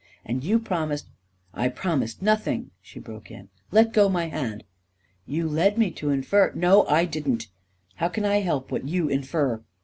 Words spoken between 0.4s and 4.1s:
you promised ...""I promised nothing!" she broke in." Let go